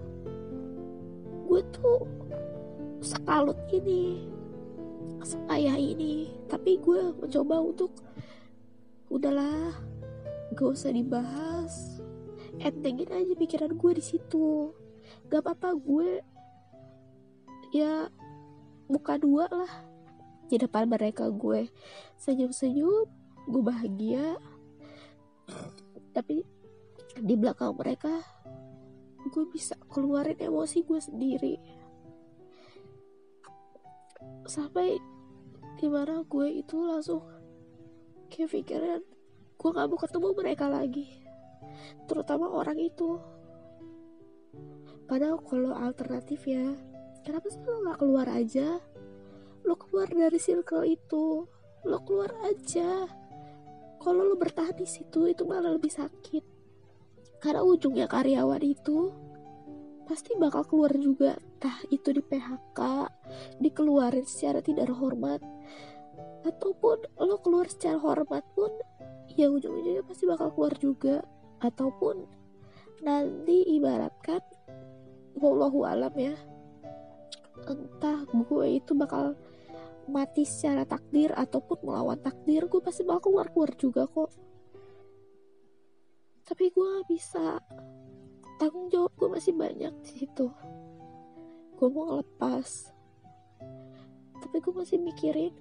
gue 1.51 1.61
tuh 1.75 2.07
sekalut 3.03 3.59
ini 3.75 4.31
sepayah 5.27 5.77
ini. 5.77 6.31
Tapi 6.47 6.79
gue 6.79 7.13
mencoba 7.19 7.57
untuk 7.59 7.93
udahlah 9.11 9.75
gak 10.55 10.71
usah 10.71 10.95
dibahas. 10.95 12.01
Entengin 12.61 13.11
aja 13.11 13.33
pikiran 13.35 13.75
gue 13.75 13.93
di 13.99 14.05
situ. 14.05 14.71
Gak 15.27 15.43
apa-apa 15.43 15.75
gue 15.75 16.23
ya 17.71 18.11
buka 18.91 19.15
dua 19.19 19.47
lah 19.47 19.73
di 20.51 20.59
depan 20.59 20.91
mereka 20.91 21.31
gue 21.31 21.71
senyum-senyum 22.19 23.07
gue 23.47 23.63
bahagia 23.63 24.35
tapi 26.11 26.43
di 27.19 27.35
belakang 27.35 27.75
mereka 27.75 28.23
gue 29.29 29.45
bisa 29.53 29.77
keluarin 29.93 30.39
emosi 30.41 30.83
gue 30.87 31.01
sendiri. 31.01 31.55
Sampai 34.49 34.97
di 35.77 35.87
mana 35.89 36.25
gue 36.25 36.49
itu 36.61 36.77
langsung 36.81 37.25
kayak 38.33 38.53
pikiran 38.53 39.03
gue 39.61 39.71
gak 39.77 39.89
mau 39.93 39.99
ketemu 40.01 40.29
mereka 40.33 40.67
lagi. 40.73 41.07
Terutama 42.09 42.49
orang 42.49 42.81
itu. 42.81 43.21
Padahal 45.05 45.43
kalau 45.43 45.75
alternatif 45.75 46.47
ya 46.49 46.65
kenapa 47.27 47.53
sih 47.53 47.61
lo 47.69 47.85
gak 47.85 48.01
keluar 48.01 48.27
aja? 48.33 48.81
Lo 49.69 49.77
keluar 49.77 50.09
dari 50.09 50.41
circle 50.41 50.89
itu. 50.89 51.45
Lo 51.85 51.99
keluar 52.05 52.33
aja 52.49 53.20
kalau 54.01 54.25
lo 54.25 54.37
bertahan 54.41 54.73
di 54.75 54.89
situ 54.89 55.29
itu 55.29 55.45
malah 55.45 55.77
lebih 55.77 55.93
sakit. 55.93 56.45
Karena 57.41 57.61
ujungnya 57.65 58.09
karyawan 58.09 58.65
itu 58.65 59.13
pasti 60.09 60.33
bakal 60.41 60.65
keluar 60.65 60.93
juga. 60.97 61.37
Entah 61.37 61.77
itu 61.93 62.09
di 62.17 62.25
PHK 62.25 62.81
dikeluarin 63.61 64.25
secara 64.25 64.65
tidak 64.65 64.89
hormat 64.97 65.45
ataupun 66.41 67.05
lo 67.21 67.37
keluar 67.45 67.69
secara 67.69 68.01
hormat 68.01 68.41
pun 68.57 68.73
ya 69.37 69.53
ujung-ujungnya 69.53 70.01
pasti 70.09 70.25
bakal 70.25 70.49
keluar 70.57 70.75
juga. 70.81 71.17
Ataupun 71.61 72.25
nanti 73.05 73.69
ibaratkan 73.77 74.41
wallahu 75.37 75.85
alam 75.85 76.13
ya 76.17 76.33
entah 77.69 78.25
gue 78.33 78.67
itu 78.81 78.97
bakal 78.97 79.37
mati 80.09 80.49
secara 80.49 80.89
takdir 80.89 81.35
ataupun 81.37 81.85
melawan 81.85 82.17
takdir 82.23 82.65
gue 82.71 82.81
pasti 82.81 83.05
bakal 83.05 83.33
keluar 83.35 83.49
keluar 83.53 83.71
juga 83.77 84.03
kok. 84.09 84.31
Tapi 86.47 86.65
gue 86.73 86.93
bisa 87.07 87.61
tanggung 88.57 88.89
jawab 88.89 89.13
gue 89.19 89.29
masih 89.29 89.53
banyak 89.53 89.95
di 90.07 90.11
situ. 90.25 90.49
Gue 91.77 91.89
mau 91.93 92.17
ngelepas. 92.17 92.97
Tapi 94.41 94.57
gue 94.57 94.73
masih 94.73 94.99
mikirin 95.03 95.53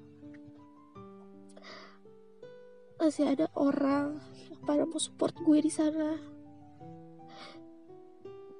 masih 2.99 3.31
ada 3.31 3.47
orang 3.55 4.19
yang 4.51 4.59
pada 4.67 4.83
mau 4.83 4.99
support 4.99 5.31
gue 5.39 5.59
di 5.63 5.71
sana. 5.71 6.19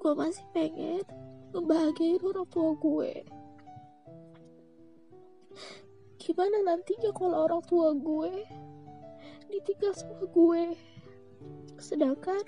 Gue 0.00 0.12
masih 0.16 0.44
pengen 0.56 1.04
ngebahagiain 1.52 2.24
orang 2.24 2.48
tua 2.48 2.72
gue 2.78 3.39
gimana 6.20 6.62
nantinya 6.62 7.10
kalau 7.16 7.48
orang 7.48 7.62
tua 7.66 7.96
gue 7.96 8.44
ditinggal 9.50 9.92
sama 9.96 10.24
gue? 10.30 10.78
Sedangkan 11.80 12.44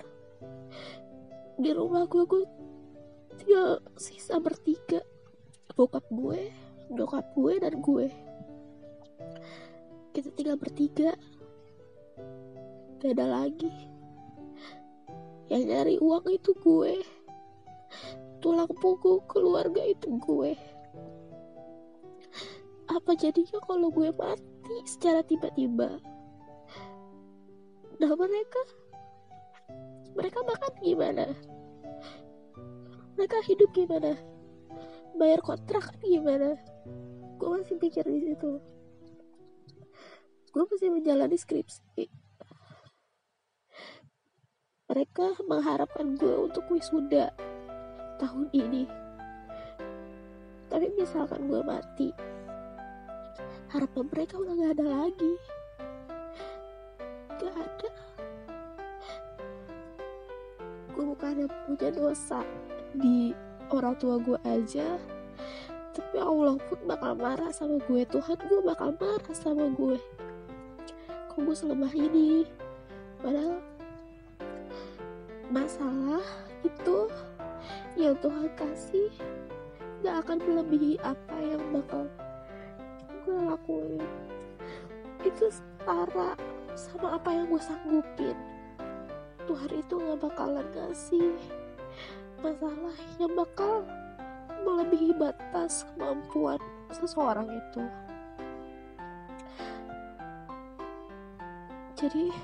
di 1.59 1.69
rumah 1.73 2.07
gue 2.07 2.23
gue 2.23 2.43
tinggal 3.41 3.81
sisa 3.97 4.39
bertiga. 4.39 5.01
Bokap 5.73 6.05
gue 6.13 6.53
nyokap 6.93 7.25
gue 7.33 7.53
dan 7.59 7.75
gue. 7.81 8.07
Kita 10.13 10.29
tinggal 10.37 10.57
bertiga. 10.61 11.17
Ada 13.03 13.27
lagi 13.27 13.73
yang 15.51 15.67
nyari 15.67 15.99
uang 15.99 16.23
itu 16.31 16.55
gue. 16.55 17.03
Tulang 18.39 18.71
punggung 18.79 19.27
keluarga 19.27 19.83
itu 19.83 20.07
gue 20.23 20.55
apa 22.91 23.15
jadinya 23.15 23.59
kalau 23.63 23.87
gue 23.91 24.11
mati 24.15 24.77
secara 24.83 25.23
tiba-tiba? 25.23 25.99
Nah 28.01 28.11
mereka 28.19 28.61
mereka 30.13 30.39
makan 30.43 30.73
gimana? 30.83 31.25
Mereka 33.15 33.37
hidup 33.47 33.69
gimana? 33.71 34.17
Bayar 35.15 35.39
kontrak 35.45 35.95
gimana? 36.03 36.57
Gue 37.39 37.47
masih 37.61 37.77
pikir 37.79 38.03
di 38.03 38.33
situ. 38.33 38.59
Gue 40.53 40.63
masih 40.69 40.89
menjalani 40.93 41.37
skripsi. 41.37 42.09
Mereka 44.89 45.41
mengharapkan 45.49 46.13
gue 46.19 46.35
untuk 46.37 46.67
wisuda 46.69 47.33
tahun 48.21 48.49
ini. 48.53 48.85
Tapi 50.69 50.89
misalkan 50.97 51.49
gue 51.49 51.61
mati 51.65 52.13
harapan 53.73 54.05
mereka 54.05 54.37
udah 54.37 54.53
gak 54.53 54.73
ada 54.77 54.85
lagi. 54.85 55.33
Gak 57.41 57.55
ada. 57.57 57.89
Gue 60.93 61.03
bukannya 61.09 61.49
punya 61.65 61.89
dosa 61.89 62.45
di 62.93 63.33
orang 63.73 63.97
tua 63.97 64.21
gue 64.21 64.37
aja. 64.45 65.01
Tapi 65.89 66.17
Allah 66.21 66.61
pun 66.69 66.77
bakal 66.85 67.17
marah 67.17 67.49
sama 67.49 67.81
gue. 67.89 68.05
Tuhan 68.05 68.37
gue 68.45 68.61
bakal 68.61 68.93
marah 69.01 69.33
sama 69.33 69.65
gue. 69.73 69.97
Kok 71.33 71.41
gue 71.41 71.55
selemah 71.57 71.93
ini? 71.97 72.45
Padahal 73.25 73.57
masalah 75.49 76.21
itu 76.61 77.09
yang 77.97 78.13
Tuhan 78.21 78.53
kasih 78.53 79.09
gak 80.05 80.29
akan 80.29 80.37
melebihi 80.45 81.01
apa 81.01 81.37
yang 81.41 81.61
bakal 81.73 82.05
lakuin. 83.63 84.03
Itu 85.23 85.47
setara 85.47 86.35
sama 86.75 87.15
apa 87.15 87.31
yang 87.31 87.47
gue 87.47 87.63
sanggupin. 87.63 88.35
Tuhan 89.47 89.71
itu 89.71 89.93
gak 89.95 90.19
bakalan 90.19 90.67
ngasih 90.75 91.31
masalah 92.43 92.97
yang 93.19 93.31
bakal 93.39 93.87
melebihi 94.67 95.15
batas 95.15 95.87
kemampuan 95.95 96.59
seseorang 96.91 97.47
itu. 97.47 97.83
Jadi 101.95 102.35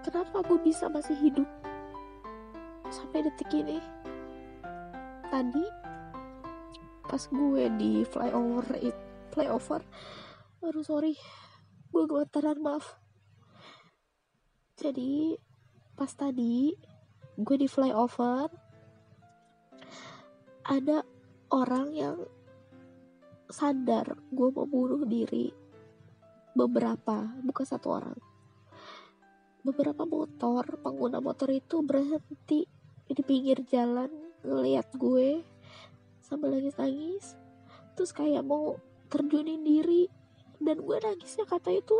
kenapa 0.00 0.40
gue 0.48 0.58
bisa 0.64 0.88
masih 0.88 1.16
hidup 1.20 1.48
sampai 2.88 3.20
detik 3.20 3.52
ini? 3.52 3.84
Tadi 5.28 5.64
pas 7.04 7.20
gue 7.28 7.68
di 7.76 8.00
flyover 8.08 8.80
it 8.80 9.07
flyover 9.38 9.86
aduh 10.58 10.82
sorry. 10.82 11.14
Gue 11.94 12.04
gemetaran 12.10 12.58
maaf. 12.58 12.98
Jadi 14.74 15.38
pas 15.94 16.10
tadi 16.10 16.74
gue 17.38 17.56
di 17.58 17.70
flyover 17.70 18.50
ada 20.66 21.06
orang 21.54 21.88
yang 21.94 22.18
sadar 23.48 24.18
gue 24.34 24.48
mau 24.50 24.66
bunuh 24.66 25.06
diri 25.06 25.54
beberapa 26.58 27.38
bukan 27.46 27.66
satu 27.66 27.88
orang. 27.94 28.18
Beberapa 29.62 30.02
motor 30.06 30.82
pengguna 30.82 31.22
motor 31.22 31.54
itu 31.54 31.86
berhenti 31.86 32.66
di 33.06 33.22
pinggir 33.22 33.62
jalan 33.62 34.10
ngeliat 34.42 34.90
gue 34.98 35.42
sambil 36.18 36.58
nangis-nangis. 36.58 37.38
Terus 37.96 38.10
kayak 38.14 38.44
mau 38.46 38.78
terjunin 39.08 39.64
diri. 39.64 40.06
Dan 40.58 40.82
gue 40.82 40.98
nangisnya 41.00 41.46
kata 41.48 41.70
itu 41.74 41.96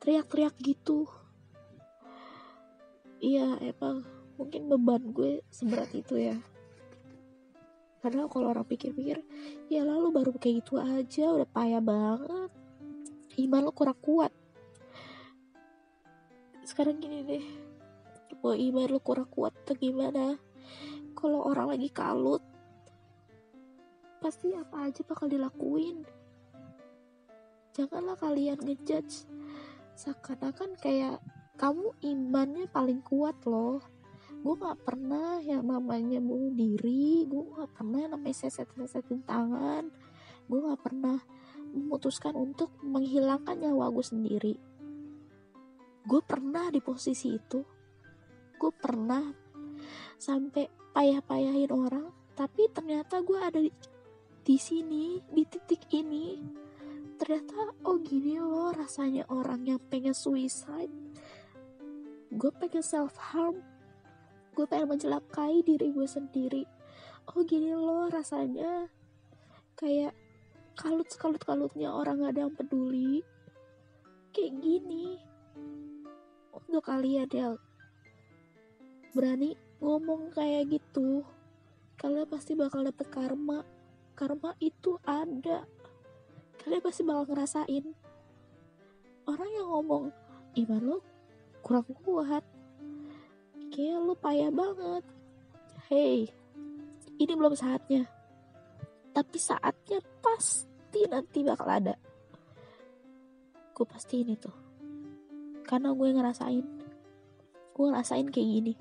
teriak-teriak 0.00 0.56
gitu. 0.60 1.08
Iya 3.20 3.60
emang 3.60 4.04
mungkin 4.40 4.72
beban 4.72 5.12
gue 5.12 5.44
seberat 5.52 5.92
itu 5.92 6.16
ya. 6.16 6.36
Karena 8.00 8.24
kalau 8.32 8.56
orang 8.56 8.64
pikir-pikir 8.64 9.20
ya 9.68 9.84
lalu 9.84 10.08
baru 10.08 10.32
kayak 10.40 10.64
gitu 10.64 10.80
aja 10.80 11.36
udah 11.36 11.48
payah 11.48 11.84
banget. 11.84 12.50
Iman 13.36 13.62
lo 13.68 13.72
kurang 13.76 14.00
kuat. 14.00 14.32
Sekarang 16.64 16.96
gini 16.96 17.20
deh 17.24 17.44
mau 18.40 18.56
iman 18.56 18.88
lo 18.88 19.00
kurang 19.04 19.28
kuat 19.28 19.52
atau 19.52 19.76
gimana? 19.76 20.40
Kalau 21.12 21.44
orang 21.44 21.76
lagi 21.76 21.92
kalut 21.92 22.40
pasti 24.20 24.52
apa 24.52 24.86
aja 24.92 25.00
bakal 25.02 25.26
dilakuin. 25.26 26.04
Janganlah 27.72 28.20
kalian 28.20 28.60
ngejudge. 28.60 29.24
Seakan-akan 29.96 30.76
kayak 30.76 31.24
kamu 31.56 31.96
imannya 32.04 32.68
paling 32.68 33.00
kuat 33.00 33.40
loh. 33.48 33.80
Gue 34.40 34.56
gak 34.56 34.84
pernah 34.84 35.40
yang 35.40 35.64
namanya 35.64 36.20
bunuh 36.20 36.52
diri. 36.52 37.24
Gue 37.24 37.48
gak 37.56 37.80
pernah 37.80 38.12
namanya 38.12 38.36
seset-sesetin 38.36 39.24
tangan. 39.24 39.88
Gue 40.48 40.58
gak 40.68 40.80
pernah 40.84 41.20
memutuskan 41.72 42.36
untuk 42.36 42.76
menghilangkan 42.84 43.56
nyawa 43.56 43.88
gue 43.92 44.04
sendiri. 44.04 44.54
Gue 46.04 46.20
pernah 46.24 46.68
di 46.68 46.80
posisi 46.84 47.36
itu. 47.36 47.60
Gue 48.60 48.72
pernah 48.72 49.24
sampai 50.20 50.68
payah-payahin 50.92 51.72
orang 51.72 52.20
tapi 52.40 52.72
ternyata 52.72 53.20
gue 53.20 53.36
ada 53.36 53.60
di 54.50 54.58
sini 54.58 55.22
di 55.30 55.46
titik 55.46 55.86
ini. 55.94 56.34
Ternyata 57.14 57.86
oh 57.86 58.02
gini 58.02 58.34
loh 58.34 58.74
rasanya 58.74 59.22
orang 59.30 59.62
yang 59.62 59.78
pengen 59.78 60.10
suicide. 60.10 60.90
Gue 62.34 62.50
pengen 62.58 62.82
self 62.82 63.14
harm 63.30 63.62
gue 64.58 64.66
pengen 64.66 64.90
mencelakai 64.90 65.62
diri 65.62 65.94
gue 65.94 66.02
sendiri. 66.02 66.66
Oh 67.30 67.46
gini 67.46 67.70
loh 67.78 68.10
rasanya 68.10 68.90
kayak 69.78 70.18
kalut 70.74 71.06
kalut 71.14 71.46
kalutnya 71.46 71.94
orang 71.94 72.18
gak 72.18 72.34
ada 72.34 72.50
yang 72.50 72.54
peduli. 72.58 73.22
Kayak 74.34 74.58
gini. 74.58 75.14
Untuk 76.50 76.90
kalian 76.90 77.30
yang 77.30 77.54
berani 79.14 79.54
ngomong 79.78 80.34
kayak 80.34 80.74
gitu 80.74 81.22
kalian 82.02 82.26
pasti 82.26 82.58
bakal 82.58 82.82
dapet 82.82 83.06
karma 83.14 83.62
karma 84.20 84.52
itu 84.60 85.00
ada. 85.08 85.64
Kalian 86.60 86.84
pasti 86.84 87.00
bakal 87.08 87.24
ngerasain. 87.32 87.84
Orang 89.24 89.48
yang 89.48 89.72
ngomong 89.72 90.12
iman 90.60 90.82
lo 90.84 90.98
kurang 91.64 91.88
kuat. 92.04 92.44
Kayak 93.72 94.04
lo 94.04 94.12
payah 94.20 94.52
banget. 94.52 95.04
Hey 95.88 96.28
ini 97.20 97.32
belum 97.36 97.52
saatnya. 97.52 98.08
Tapi 99.12 99.36
saatnya 99.36 100.00
pasti 100.24 101.04
nanti 101.08 101.40
bakal 101.40 101.68
ada. 101.68 101.94
Gue 103.76 103.86
pasti 103.88 104.24
ini 104.24 104.36
tuh 104.36 104.56
karena 105.64 105.96
gue 105.96 106.08
ngerasain. 106.12 106.66
Gue 107.72 107.84
ngerasain 107.88 108.28
kayak 108.28 108.48
gini. 108.48 108.74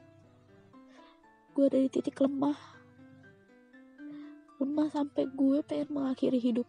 Gue 1.55 1.67
dari 1.67 1.87
titik 1.87 2.19
lemah 2.23 2.78
lemah 4.59 4.91
sampai 4.91 5.23
gue 5.31 5.63
pengen 5.63 5.89
mengakhiri 5.95 6.35
hidup. 6.35 6.67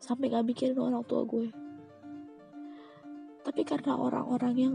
Sampai 0.00 0.32
gak 0.32 0.48
mikirin 0.48 0.80
orang 0.80 1.04
tua 1.04 1.22
gue. 1.28 1.52
Tapi 3.44 3.62
karena 3.64 3.92
orang-orang 3.96 4.54
yang 4.56 4.74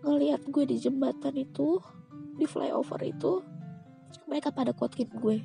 ngelihat 0.00 0.48
gue 0.48 0.64
di 0.64 0.76
jembatan 0.80 1.36
itu 1.36 1.80
di 2.36 2.48
flyover 2.48 3.00
itu 3.04 3.44
mereka 4.24 4.48
pada 4.48 4.72
kuatin 4.72 5.12
gue. 5.12 5.44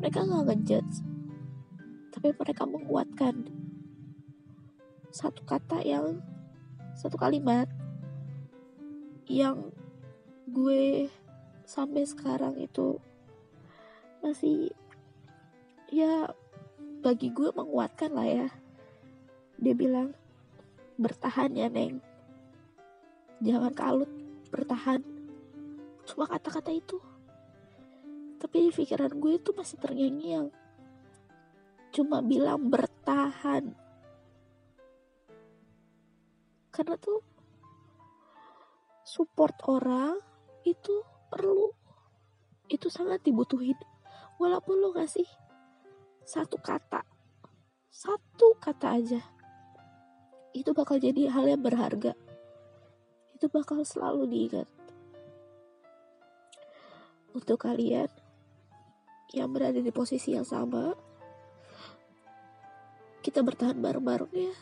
Mereka 0.00 0.24
gak 0.24 0.44
ngejudge. 0.48 0.96
Tapi 2.08 2.32
mereka 2.32 2.64
menguatkan 2.64 3.44
satu 5.12 5.44
kata 5.44 5.84
yang 5.84 6.24
satu 6.96 7.20
kalimat 7.20 7.68
yang 9.28 9.70
gue 10.48 11.08
sampai 11.64 12.04
sekarang 12.04 12.56
itu 12.60 13.00
masih 14.24 14.72
ya 15.92 16.32
bagi 17.04 17.28
gue 17.28 17.52
menguatkan 17.52 18.16
lah 18.16 18.24
ya. 18.24 18.48
Dia 19.60 19.76
bilang 19.76 20.16
bertahan 20.96 21.52
ya 21.52 21.68
neng. 21.68 22.00
Jangan 23.44 23.76
kalut 23.76 24.08
bertahan. 24.48 25.04
Cuma 26.08 26.24
kata-kata 26.24 26.72
itu. 26.72 26.96
Tapi 28.40 28.68
di 28.68 28.70
pikiran 28.72 29.12
gue 29.12 29.36
itu 29.36 29.52
masih 29.52 29.76
terngiang-ngiang. 29.76 30.48
Cuma 31.92 32.24
bilang 32.24 32.72
bertahan. 32.72 33.76
Karena 36.72 36.96
tuh 36.96 37.20
support 39.04 39.54
orang 39.68 40.16
itu 40.64 41.04
perlu. 41.28 41.68
Itu 42.72 42.88
sangat 42.88 43.20
dibutuhin 43.20 43.76
walaupun 44.40 44.80
lo 44.80 44.94
ngasih 44.94 45.26
satu 46.24 46.56
kata 46.58 47.04
satu 47.94 48.58
kata 48.58 48.88
aja 48.98 49.22
itu 50.54 50.70
bakal 50.70 51.02
jadi 51.02 51.34
hal 51.34 51.50
yang 51.50 51.62
berharga. 51.66 52.14
Itu 53.34 53.50
bakal 53.50 53.82
selalu 53.82 54.30
diingat. 54.30 54.70
Untuk 57.34 57.58
kalian 57.58 58.06
yang 59.34 59.50
berada 59.50 59.82
di 59.82 59.90
posisi 59.90 60.38
yang 60.38 60.46
sama 60.46 60.94
kita 63.18 63.42
bertahan 63.42 63.82
bareng-bareng 63.82 64.30
ya. 64.30 64.54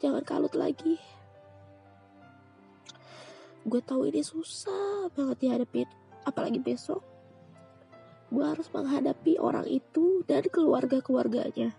Jangan 0.00 0.24
kalut 0.24 0.56
lagi. 0.56 0.96
Gue 3.68 3.84
tahu 3.84 4.08
ini 4.08 4.24
susah 4.24 5.12
banget 5.12 5.36
dihadapin 5.44 5.88
apalagi 6.24 6.56
besok 6.56 7.04
gue 8.30 8.44
harus 8.46 8.70
menghadapi 8.70 9.42
orang 9.42 9.66
itu 9.66 10.22
dan 10.30 10.46
keluarga-keluarganya. 10.46 11.74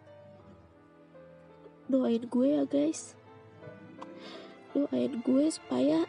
Doain 1.88 2.28
gue 2.28 2.48
ya 2.60 2.64
guys. 2.68 3.16
Doain 4.76 5.24
gue 5.24 5.46
supaya 5.48 6.04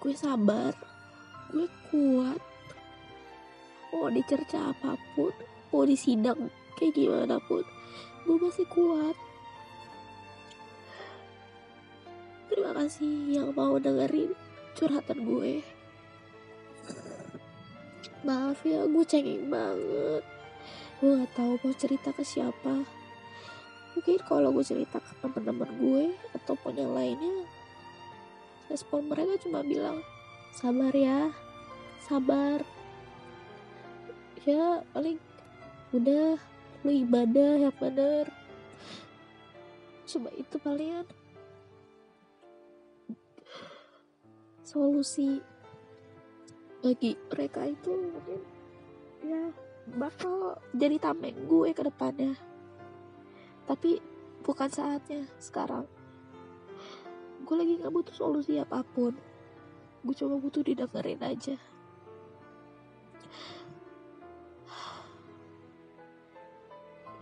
gue 0.00 0.14
sabar, 0.16 0.72
gue 1.52 1.68
kuat. 1.92 2.40
Mau 3.92 4.08
dicerca 4.08 4.72
apa 4.72 4.96
pun, 5.12 5.32
mau 5.68 5.84
disidang 5.84 6.48
kayak 6.80 6.96
gimana 6.96 7.36
pun, 7.44 7.64
gue 8.24 8.36
masih 8.40 8.68
kuat. 8.72 9.16
Terima 12.48 12.72
kasih 12.72 13.16
yang 13.36 13.48
mau 13.52 13.76
dengerin 13.76 14.32
curhatan 14.76 15.24
gue 15.24 15.73
maaf 18.24 18.64
ya 18.64 18.88
gue 18.88 19.04
cengeng 19.04 19.52
banget. 19.52 20.24
Gue 20.98 21.20
gak 21.20 21.32
tahu 21.36 21.52
mau 21.60 21.74
cerita 21.76 22.08
ke 22.10 22.24
siapa. 22.24 22.88
Mungkin 23.94 24.18
kalau 24.26 24.50
gue 24.50 24.64
cerita 24.64 24.98
ke 24.98 25.12
teman-teman 25.22 25.70
gue 25.78 26.04
ataupun 26.34 26.74
yang 26.74 26.96
lainnya 26.96 27.46
respon 28.72 29.06
mereka 29.06 29.38
cuma 29.44 29.60
bilang 29.60 30.00
sabar 30.56 30.90
ya 30.96 31.30
sabar. 32.08 32.64
Ya 34.44 34.80
paling 34.92 35.20
udah 35.92 36.36
lu 36.84 36.90
ibadah 36.90 37.68
yang 37.68 37.76
bener. 37.76 38.28
Cuma 40.04 40.28
itu 40.36 40.56
kalian 40.60 41.04
solusi 44.64 45.38
bagi 46.84 47.16
mereka 47.32 47.64
itu 47.64 47.96
mungkin 47.96 48.44
ya 49.24 49.48
bakal 49.96 50.60
jadi 50.76 51.00
tameng 51.00 51.48
gue 51.48 51.72
ke 51.72 51.80
depannya. 51.80 52.36
Tapi 53.64 53.96
bukan 54.44 54.68
saatnya 54.68 55.24
sekarang. 55.40 55.88
Gue 57.48 57.56
lagi 57.56 57.80
gak 57.80 57.88
butuh 57.88 58.12
solusi 58.12 58.60
apa 58.60 58.84
pun. 58.84 59.16
Gue 60.04 60.12
cuma 60.12 60.36
butuh 60.36 60.60
didengerin 60.60 61.24
aja. 61.24 61.56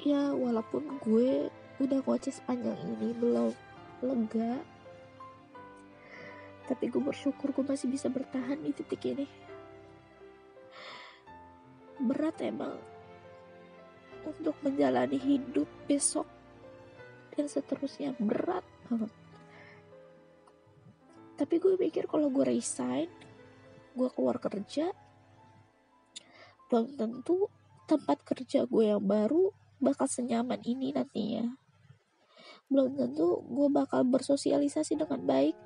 Ya 0.03 0.35
walaupun 0.35 0.99
gue 0.99 1.47
udah 1.79 2.03
ngoceh 2.03 2.35
sepanjang 2.35 2.75
ini 2.99 3.15
belum 3.15 3.55
lega. 4.03 4.59
Tapi 6.67 6.91
gue 6.91 6.99
bersyukur 6.99 7.55
gue 7.55 7.63
masih 7.63 7.87
bisa 7.87 8.11
bertahan 8.11 8.59
di 8.59 8.75
titik 8.75 9.07
ini 9.07 9.42
berat 12.03 12.37
emang 12.43 12.77
untuk 14.27 14.55
menjalani 14.63 15.19
hidup 15.19 15.67
besok 15.87 16.27
dan 17.35 17.47
seterusnya 17.49 18.15
berat 18.19 18.67
banget. 18.87 19.13
Tapi 21.39 21.55
gue 21.59 21.75
pikir 21.75 22.07
kalau 22.07 22.31
gue 22.31 22.45
resign 22.47 23.09
gue 23.93 24.09
keluar 24.13 24.41
kerja 24.41 24.89
belum 26.73 26.97
tentu 26.97 27.53
tempat 27.85 28.25
kerja 28.25 28.65
gue 28.65 28.85
yang 28.89 29.05
baru 29.05 29.53
bakal 29.77 30.09
senyaman 30.09 30.63
ini 30.65 30.95
nantinya. 30.95 31.45
Belum 32.73 32.97
tentu 32.97 33.45
gue 33.45 33.69
bakal 33.69 34.09
bersosialisasi 34.09 34.97
dengan 34.97 35.21
baik 35.29 35.57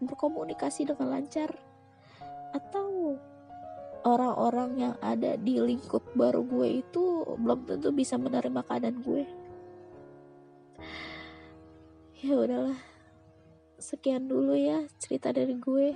berkomunikasi 0.00 0.88
dengan 0.88 1.16
lancar 1.16 1.52
atau 2.52 3.16
orang-orang 4.06 4.70
yang 4.78 4.94
ada 5.02 5.34
di 5.34 5.58
lingkup 5.58 6.14
baru 6.14 6.46
gue 6.46 6.86
itu 6.86 7.26
belum 7.34 7.66
tentu 7.66 7.90
bisa 7.90 8.14
menerima 8.14 8.62
keadaan 8.62 9.02
gue. 9.02 9.26
Ya 12.22 12.38
udahlah. 12.38 12.78
Sekian 13.76 14.30
dulu 14.30 14.54
ya 14.54 14.86
cerita 15.02 15.34
dari 15.34 15.58
gue 15.58 15.92